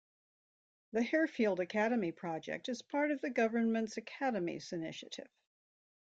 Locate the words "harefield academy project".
1.03-2.69